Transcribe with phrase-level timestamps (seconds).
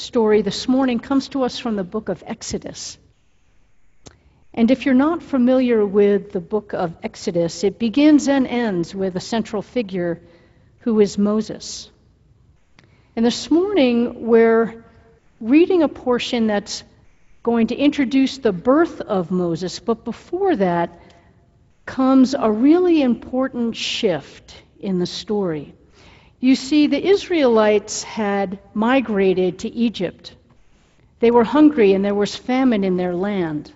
[0.00, 2.96] story this morning comes to us from the book of Exodus.
[4.52, 9.14] And if you're not familiar with the book of Exodus, it begins and ends with
[9.16, 10.20] a central figure
[10.80, 11.90] who is Moses.
[13.14, 14.84] And this morning, we're
[15.40, 16.82] reading a portion that's
[17.42, 20.98] going to introduce the birth of Moses, but before that
[21.84, 25.74] comes a really important shift in the story.
[26.40, 30.34] You see, the Israelites had migrated to Egypt.
[31.18, 33.70] They were hungry and there was famine in their land.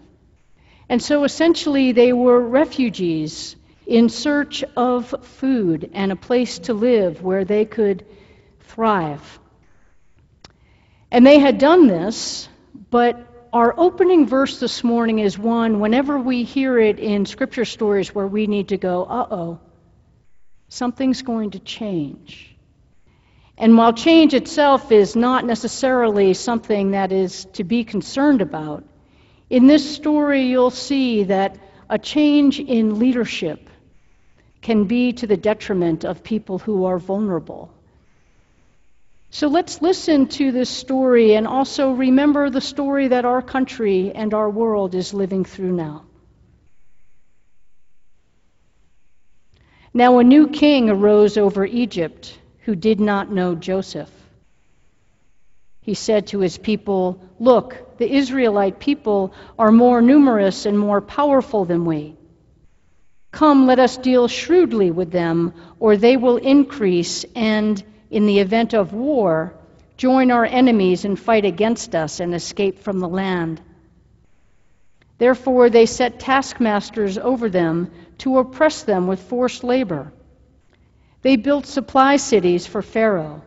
[0.89, 7.23] And so essentially, they were refugees in search of food and a place to live
[7.23, 8.07] where they could
[8.61, 9.39] thrive.
[11.11, 12.49] And they had done this,
[12.91, 18.15] but our opening verse this morning is one, whenever we hear it in scripture stories,
[18.15, 19.61] where we need to go, uh oh,
[20.69, 22.54] something's going to change.
[23.57, 28.85] And while change itself is not necessarily something that is to be concerned about,
[29.49, 33.71] in this story you'll see that a change in leadership
[34.61, 37.71] can be to the detriment of people who are vulnerable.
[39.31, 44.33] So let's listen to this story and also remember the story that our country and
[44.33, 46.05] our world is living through now.
[49.93, 54.11] Now, a new king arose over Egypt who did not know Joseph.
[55.81, 61.67] He said to his people, Look, the Israelite people are more numerous and more powerful
[61.67, 62.17] than we.
[63.33, 68.73] Come, let us deal shrewdly with them, or they will increase, and in the event
[68.73, 69.53] of war,
[69.99, 73.61] join our enemies and fight against us and escape from the land.
[75.19, 80.13] Therefore, they set taskmasters over them to oppress them with forced labor.
[81.25, 83.41] They built supply cities for Pharaoh.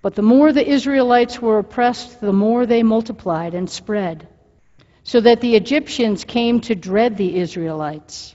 [0.00, 4.26] But the more the Israelites were oppressed, the more they multiplied and spread,
[5.04, 8.34] so that the Egyptians came to dread the Israelites.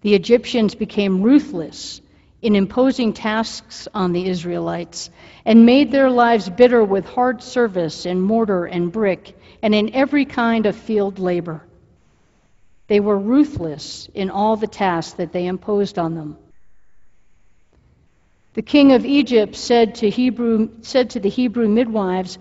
[0.00, 2.00] The Egyptians became ruthless
[2.40, 5.10] in imposing tasks on the Israelites
[5.44, 10.24] and made their lives bitter with hard service in mortar and brick and in every
[10.24, 11.62] kind of field labor.
[12.88, 16.36] They were ruthless in all the tasks that they imposed on them.
[18.54, 22.38] The king of Egypt said to, Hebrew, said to the Hebrew midwives,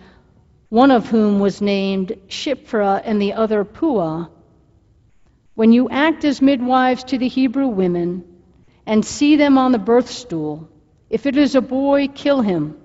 [0.68, 4.28] one of whom was named Shiphrah and the other Puah,
[5.56, 8.24] When you act as midwives to the Hebrew women
[8.86, 10.68] and see them on the birth stool,
[11.10, 12.78] if it is a boy, kill him.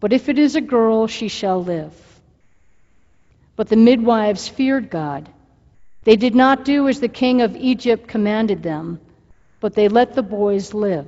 [0.00, 1.94] But if it is a girl, she shall live.
[3.56, 5.28] But the midwives feared God
[6.04, 9.00] they did not do as the king of Egypt commanded them,
[9.60, 11.06] but they let the boys live.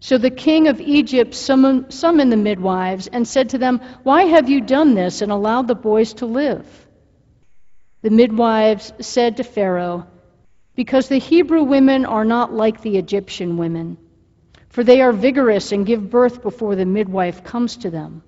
[0.00, 4.60] So the king of Egypt summoned, the midwives and said to them, Why have you
[4.60, 6.66] done this and allowed the boys to live?
[8.02, 10.06] The midwives said to Pharaoh,
[10.74, 13.96] Because the Hebrew women are not like the Egyptian women,
[14.68, 18.22] for they are vigorous and give birth before the midwife comes to them.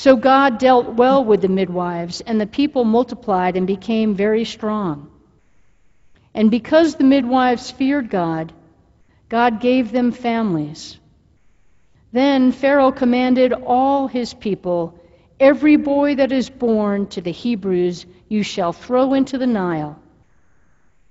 [0.00, 5.10] So God dealt well with the midwives, and the people multiplied and became very strong.
[6.32, 8.50] And because the midwives feared God,
[9.28, 10.98] God gave them families.
[12.12, 14.98] Then Pharaoh commanded all his people
[15.38, 20.00] Every boy that is born to the Hebrews you shall throw into the Nile,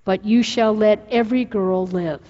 [0.04, 2.22] but you shall let every girl live.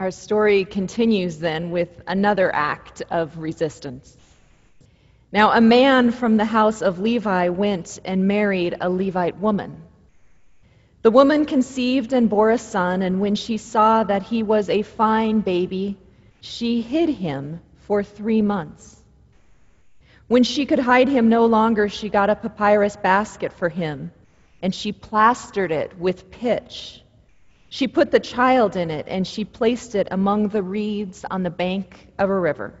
[0.00, 4.16] Our story continues then with another act of resistance.
[5.32, 9.82] Now, a man from the house of Levi went and married a Levite woman.
[11.02, 14.82] The woman conceived and bore a son, and when she saw that he was a
[14.82, 15.96] fine baby,
[16.40, 19.02] she hid him for three months.
[20.28, 24.12] When she could hide him no longer, she got a papyrus basket for him,
[24.62, 27.02] and she plastered it with pitch
[27.68, 31.50] she put the child in it, and she placed it among the reeds on the
[31.50, 32.72] bank of a river.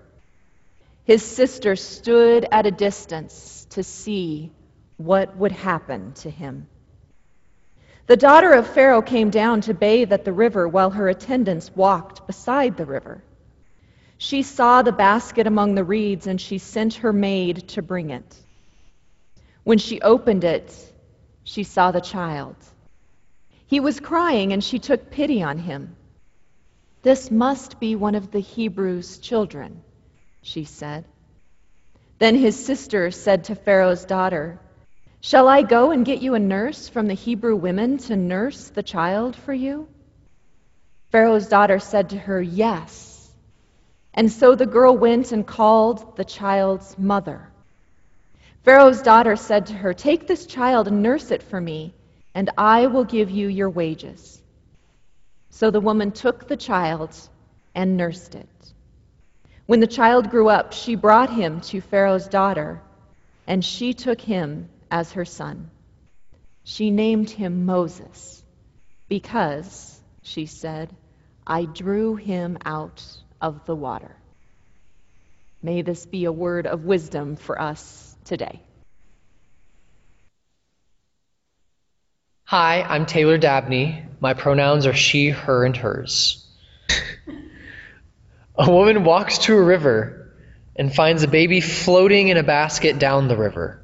[1.04, 4.52] His sister stood at a distance to see
[4.96, 6.66] what would happen to him.
[8.06, 12.26] The daughter of Pharaoh came down to bathe at the river while her attendants walked
[12.26, 13.22] beside the river.
[14.16, 18.36] She saw the basket among the reeds, and she sent her maid to bring it.
[19.62, 20.74] When she opened it,
[21.44, 22.56] she saw the child.
[23.68, 25.94] He was crying, and she took pity on him.
[27.02, 29.82] This must be one of the Hebrews' children,
[30.42, 31.04] she said.
[32.18, 34.58] Then his sister said to Pharaoh's daughter,
[35.20, 38.82] Shall I go and get you a nurse from the Hebrew women to nurse the
[38.82, 39.86] child for you?
[41.10, 43.30] Pharaoh's daughter said to her, Yes.
[44.14, 47.50] And so the girl went and called the child's mother.
[48.64, 51.94] Pharaoh's daughter said to her, Take this child and nurse it for me,
[52.38, 54.40] and I will give you your wages.
[55.50, 57.10] So the woman took the child
[57.74, 58.72] and nursed it.
[59.66, 62.80] When the child grew up, she brought him to Pharaoh's daughter,
[63.48, 65.68] and she took him as her son.
[66.62, 68.40] She named him Moses
[69.08, 70.94] because, she said,
[71.44, 73.04] I drew him out
[73.40, 74.14] of the water.
[75.60, 78.60] May this be a word of wisdom for us today.
[82.50, 84.04] Hi, I'm Taylor Dabney.
[84.20, 86.46] My pronouns are she, her, and hers.
[88.58, 90.32] a woman walks to a river
[90.74, 93.82] and finds a baby floating in a basket down the river.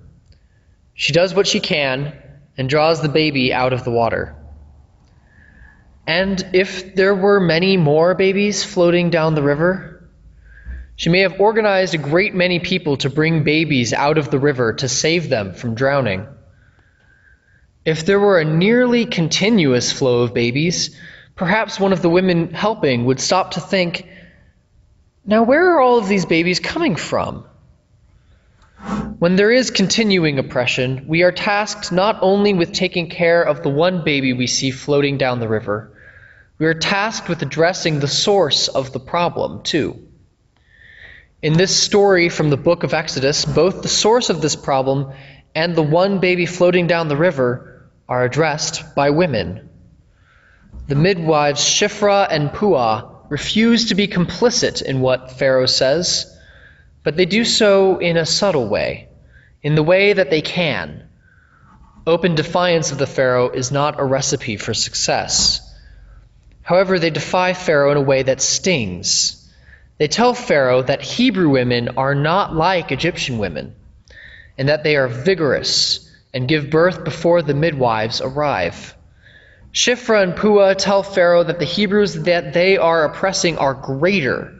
[0.94, 2.14] She does what she can
[2.56, 4.34] and draws the baby out of the water.
[6.06, 10.08] And if there were many more babies floating down the river,
[10.96, 14.72] she may have organized a great many people to bring babies out of the river
[14.72, 16.26] to save them from drowning.
[17.84, 20.98] If there were a nearly continuous flow of babies,
[21.36, 24.08] perhaps one of the women helping would stop to think,
[25.26, 27.44] now where are all of these babies coming from?
[29.18, 33.68] When there is continuing oppression, we are tasked not only with taking care of the
[33.68, 35.92] one baby we see floating down the river,
[36.58, 40.08] we are tasked with addressing the source of the problem, too.
[41.42, 45.12] In this story from the book of Exodus, both the source of this problem
[45.54, 47.73] and the one baby floating down the river
[48.08, 49.68] are addressed by women.
[50.86, 56.30] The midwives Shiphrah and Puah refuse to be complicit in what Pharaoh says,
[57.02, 59.08] but they do so in a subtle way,
[59.62, 61.08] in the way that they can.
[62.06, 65.60] Open defiance of the Pharaoh is not a recipe for success.
[66.62, 69.40] However, they defy Pharaoh in a way that stings.
[69.96, 73.74] They tell Pharaoh that Hebrew women are not like Egyptian women,
[74.58, 78.94] and that they are vigorous and give birth before the midwives arrive.
[79.72, 84.52] Shiphrah and Puah tell Pharaoh that the Hebrews that they are oppressing are greater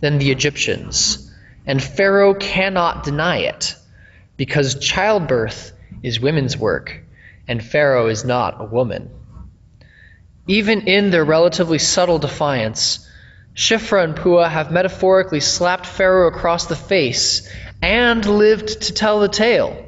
[0.00, 1.30] than the Egyptians,
[1.66, 3.76] and Pharaoh cannot deny it,
[4.36, 5.72] because childbirth
[6.02, 7.02] is women's work,
[7.46, 9.10] and Pharaoh is not a woman.
[10.46, 13.06] Even in their relatively subtle defiance,
[13.54, 17.52] Shiphrah and Puah have metaphorically slapped Pharaoh across the face
[17.82, 19.84] and lived to tell the tale.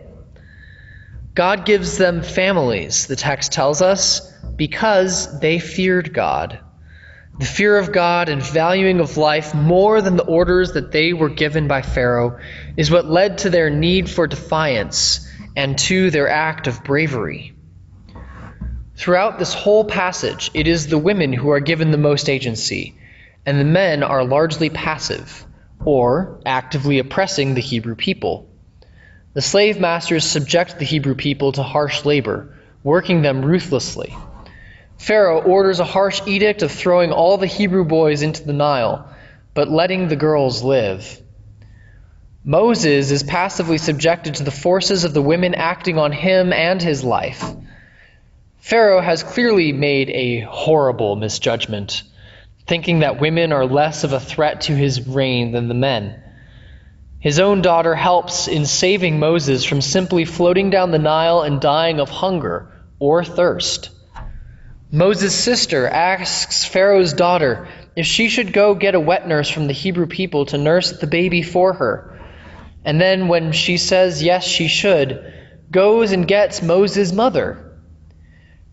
[1.35, 6.61] God gives them families, the text tells us, because they feared God.
[7.39, 11.31] The fear of God and valuing of life more than the orders that they were
[11.31, 12.39] given by Pharaoh
[12.77, 17.55] is what led to their need for defiance and to their act of bravery.
[18.97, 22.99] Throughout this whole passage, it is the women who are given the most agency,
[23.47, 25.47] and the men are largely passive,
[25.83, 28.50] or actively oppressing the Hebrew people.
[29.33, 34.17] The slave masters subject the Hebrew people to harsh labor, working them ruthlessly.
[34.99, 39.09] Pharaoh orders a harsh edict of throwing all the Hebrew boys into the Nile,
[39.55, 41.23] but letting the girls live.
[42.45, 47.05] Moses is passively subjected to the forces of the women acting on him and his
[47.05, 47.45] life.
[48.59, 52.03] Pharaoh has clearly made a horrible misjudgment,
[52.67, 56.20] thinking that women are less of a threat to his reign than the men.
[57.21, 62.01] His own daughter helps in saving Moses from simply floating down the Nile and dying
[62.01, 63.91] of hunger or thirst.
[64.91, 69.73] Moses' sister asks Pharaoh's daughter if she should go get a wet nurse from the
[69.73, 72.21] Hebrew people to nurse the baby for her.
[72.85, 75.33] And then, when she says yes, she should,
[75.71, 77.71] goes and gets Moses' mother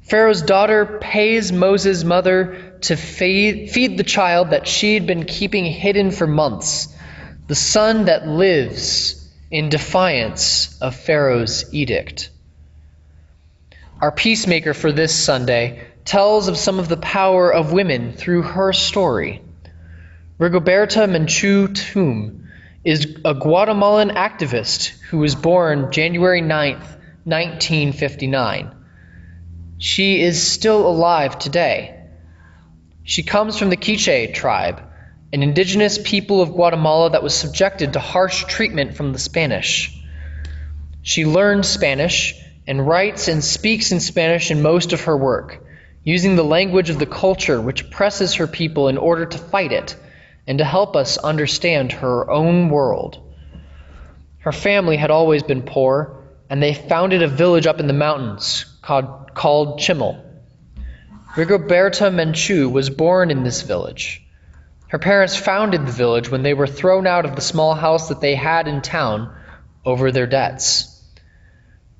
[0.07, 6.25] Pharaoh's daughter pays Moses' mother to feed the child that she'd been keeping hidden for
[6.25, 6.87] months,
[7.47, 12.29] the son that lives in defiance of Pharaoh's edict.
[14.01, 18.73] Our peacemaker for this Sunday tells of some of the power of women through her
[18.73, 19.41] story.
[20.39, 22.49] Rigoberta Menchu Tum
[22.83, 28.75] is a Guatemalan activist who was born January 9th, 1959.
[29.79, 32.03] She is still alive today.
[33.03, 34.86] She comes from the Quiche tribe,
[35.33, 39.93] an indigenous people of Guatemala that was subjected to harsh treatment from the Spanish.
[41.01, 45.63] She learned Spanish and writes and speaks in Spanish in most of her work,
[46.03, 49.95] using the language of the culture which oppresses her people in order to fight it
[50.47, 53.19] and to help us understand her own world.
[54.39, 58.65] Her family had always been poor, and they founded a village up in the mountains
[58.81, 60.23] called, called Chimel.
[61.35, 64.25] Rigoberta Menchú was born in this village.
[64.89, 68.21] Her parents founded the village when they were thrown out of the small house that
[68.21, 69.35] they had in town
[69.85, 70.93] over their debts.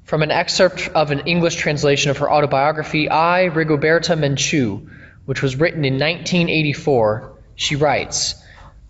[0.05, 4.89] From an excerpt of an English translation of her autobiography, I, Rigoberta Menchú,
[5.25, 8.41] which was written in 1984, she writes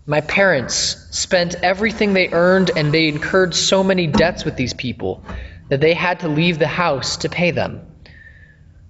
[0.06, 5.24] My parents spent everything they earned and they incurred so many debts with these people
[5.70, 7.80] that they had to leave the house to pay them.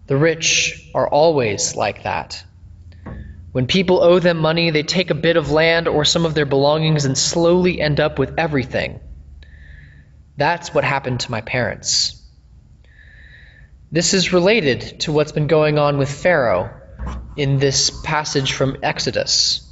[0.06, 2.44] The rich are always like that.
[3.58, 6.46] When people owe them money, they take a bit of land or some of their
[6.46, 9.00] belongings and slowly end up with everything.
[10.36, 12.22] That's what happened to my parents.
[13.90, 16.70] This is related to what's been going on with Pharaoh
[17.36, 19.68] in this passage from Exodus.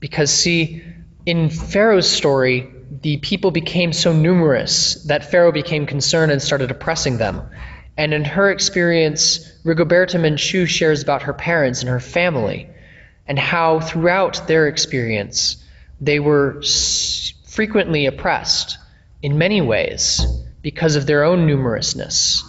[0.00, 0.82] Because, see,
[1.24, 2.68] in Pharaoh's story,
[3.00, 7.48] the people became so numerous that Pharaoh became concerned and started oppressing them.
[7.96, 12.70] And in her experience, Rigoberta Menchú shares about her parents and her family
[13.26, 15.56] and how throughout their experience
[16.00, 16.62] they were
[17.46, 18.78] frequently oppressed
[19.22, 20.26] in many ways
[20.60, 22.44] because of their own numerousness,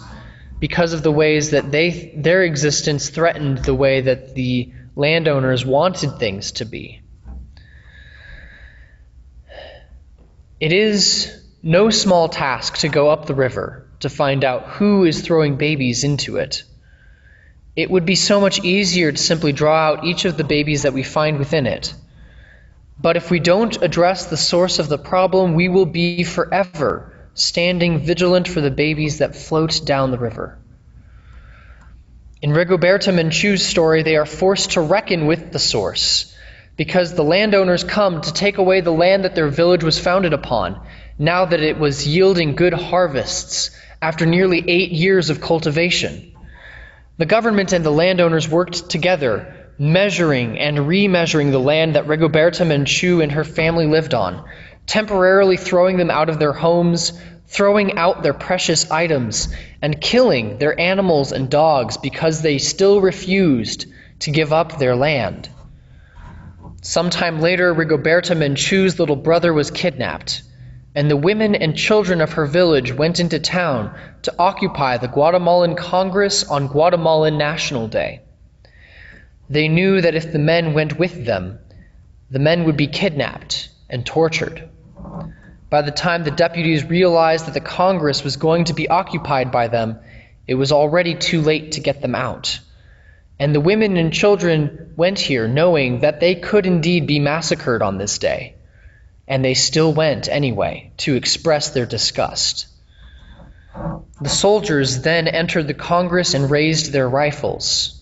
[0.58, 6.18] because of the ways that they their existence threatened the way that the landowners wanted
[6.18, 7.02] things to be.
[10.58, 15.20] It is no small task to go up the river to find out who is
[15.20, 16.62] throwing babies into it.
[17.76, 20.94] It would be so much easier to simply draw out each of the babies that
[20.94, 21.94] we find within it.
[22.98, 27.98] But if we don't address the source of the problem, we will be forever standing
[27.98, 30.58] vigilant for the babies that float down the river.
[32.40, 36.34] In Rigoberta Menchú's story, they are forced to reckon with the source
[36.76, 40.80] because the landowners come to take away the land that their village was founded upon,
[41.18, 46.35] now that it was yielding good harvests after nearly eight years of cultivation.
[47.18, 53.22] The government and the landowners worked together, measuring and remeasuring the land that Rigoberta Menchú
[53.22, 54.44] and her family lived on,
[54.86, 59.48] temporarily throwing them out of their homes, throwing out their precious items,
[59.80, 63.86] and killing their animals and dogs because they still refused
[64.18, 65.48] to give up their land.
[66.82, 70.42] Sometime later, Rigoberta Menchú's little brother was kidnapped
[70.96, 75.76] and the women and children of her village went into town to occupy the Guatemalan
[75.76, 78.22] Congress on Guatemalan National Day.
[79.50, 81.58] They knew that if the men went with them,
[82.30, 84.70] the men would be kidnapped and tortured.
[85.68, 89.68] By the time the deputies realized that the Congress was going to be occupied by
[89.68, 89.98] them,
[90.46, 92.58] it was already too late to get them out.
[93.38, 97.98] And the women and children went here knowing that they could indeed be massacred on
[97.98, 98.54] this day
[99.28, 102.66] and they still went anyway to express their disgust.
[104.20, 108.00] The soldiers then entered the Congress and raised their rifles.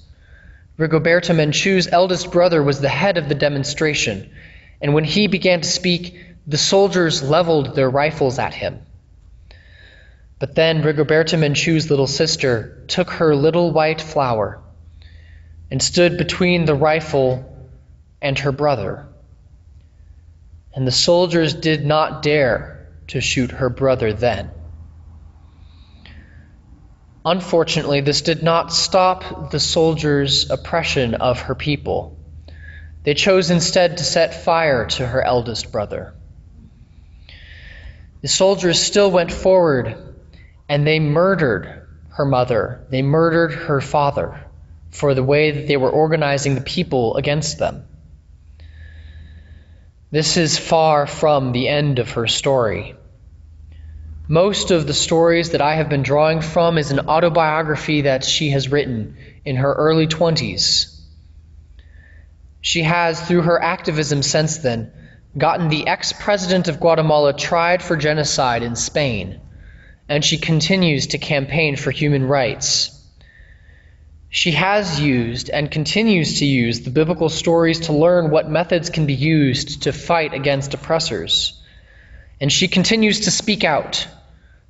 [0.79, 4.31] Rigoberta Menchú's eldest brother was the head of the demonstration,
[4.81, 8.81] and when he began to speak, the soldiers leveled their rifles at him.
[10.39, 14.61] But then Rigoberta Menchú's little sister took her little white flower
[15.71, 17.51] and stood between the rifle
[18.21, 19.07] and her brother
[20.75, 24.51] and the soldiers did not dare to shoot her brother then.
[27.25, 32.19] Unfortunately, this did not stop the soldiers' oppression of her people.
[33.05, 36.15] They chose instead to set fire to her eldest brother.
[38.21, 39.97] The soldiers still went forward
[40.69, 42.87] and they murdered her mother.
[42.91, 44.41] They murdered her father
[44.91, 47.85] for the way that they were organizing the people against them.
[50.15, 52.95] This is far from the end of her story.
[54.29, 58.51] Most of the stories that I have been drawing from is an autobiography that she
[58.51, 61.01] has written in her early 20s.
[62.61, 64.93] She has, through her activism since then,
[65.37, 69.41] gotten the ex president of Guatemala tried for genocide in Spain,
[70.09, 72.94] and she continues to campaign for human rights.
[74.35, 79.07] She has used and continues to use the biblical stories to learn what methods can
[79.07, 81.63] be used to fight against oppressors.
[82.41, 84.09] And she continues to speak out,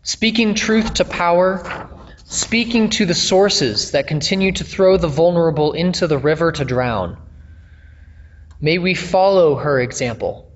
[0.02, 1.88] speaking truth to power,
[2.26, 7.16] speaking to the sources that continue to throw the vulnerable into the river to drown.
[8.60, 10.52] May we follow her example,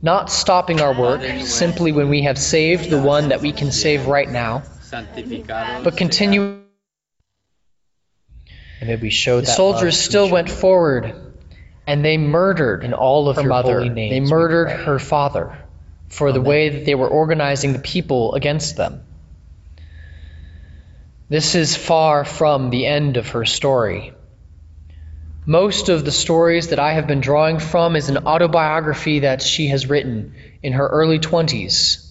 [0.00, 4.06] not stopping our work simply when we have saved the one that we can save
[4.06, 4.62] right now,
[5.82, 6.67] but continue.
[8.80, 11.14] And may we show the soldiers still went forward,
[11.86, 13.92] and they murdered in all of her mother.
[13.92, 15.58] They murdered her father
[16.08, 19.02] for the way that they were organizing the people against them.
[21.28, 24.14] This is far from the end of her story.
[25.44, 29.68] Most of the stories that I have been drawing from is an autobiography that she
[29.68, 32.04] has written in her early 20s.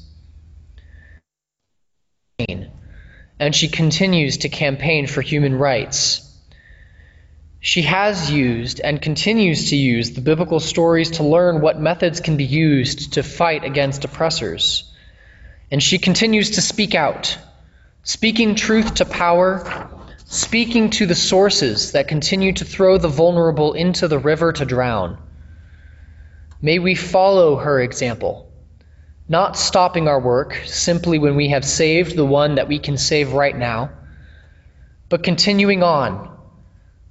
[3.40, 6.27] And she continues to campaign for human rights.
[7.68, 12.38] She has used and continues to use the biblical stories to learn what methods can
[12.38, 14.90] be used to fight against oppressors.
[15.70, 17.38] And she continues to speak out,
[18.04, 19.90] speaking truth to power,
[20.28, 25.18] speaking to the sources that continue to throw the vulnerable into the river to drown.
[26.62, 28.50] May we follow her example,
[29.28, 33.34] not stopping our work simply when we have saved the one that we can save
[33.34, 33.90] right now,
[35.10, 36.37] but continuing on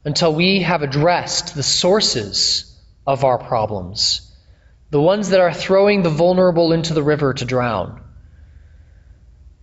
[0.07, 2.75] until we have addressed the sources
[3.07, 4.35] of our problems,
[4.89, 8.01] the ones that are throwing the vulnerable into the river to drown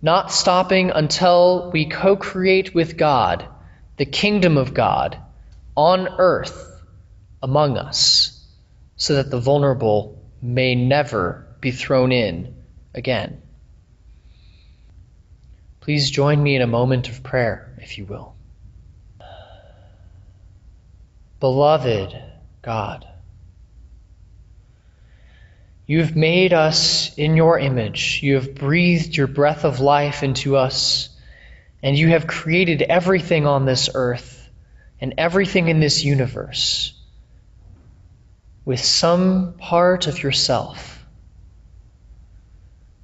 [0.04, 3.48] not stopping until we co create with God
[3.96, 5.16] the kingdom of God
[5.74, 6.78] on earth
[7.42, 8.46] among us,
[8.96, 12.54] so that the vulnerable may never be thrown in
[12.92, 13.40] again.
[15.80, 18.33] Please join me in a moment of prayer, if you will.
[21.44, 22.16] Beloved
[22.62, 23.06] God,
[25.86, 28.20] you have made us in your image.
[28.22, 31.10] You have breathed your breath of life into us.
[31.82, 34.48] And you have created everything on this earth
[35.02, 36.98] and everything in this universe
[38.64, 41.04] with some part of yourself.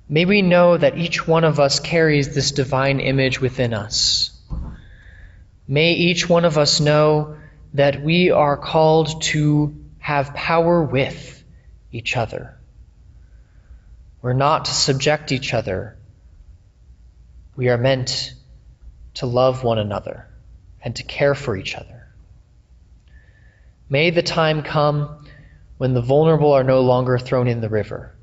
[0.09, 4.31] May we know that each one of us carries this divine image within us.
[5.69, 7.37] May each one of us know
[7.75, 11.45] that we are called to have power with
[11.93, 12.61] each other
[14.23, 15.97] we're not to subject each other.
[17.57, 18.35] We are meant
[19.15, 20.27] to love one another
[20.83, 22.07] and to care for each other.
[23.89, 25.27] May the time come
[25.79, 28.15] when the vulnerable are no longer thrown in the river,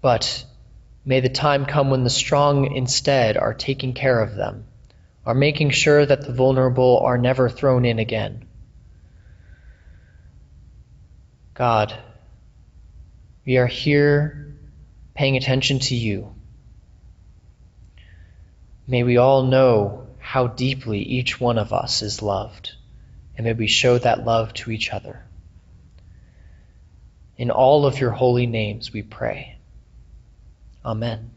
[0.00, 0.44] but
[1.04, 4.64] may the time come when the strong instead are taking care of them,
[5.26, 8.46] are making sure that the vulnerable are never thrown in again.
[11.52, 11.92] God,
[13.44, 14.54] we are here
[15.14, 16.32] paying attention to you.
[18.86, 22.72] May we all know how deeply each one of us is loved,
[23.36, 25.24] and may we show that love to each other.
[27.36, 29.56] In all of your holy names we pray.
[30.84, 31.32] Amen.